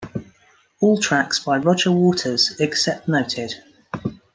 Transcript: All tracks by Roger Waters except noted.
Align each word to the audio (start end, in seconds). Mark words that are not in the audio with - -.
All 0.79 0.99
tracks 0.99 1.37
by 1.37 1.57
Roger 1.59 1.91
Waters 1.91 2.55
except 2.59 3.07
noted. 3.07 3.53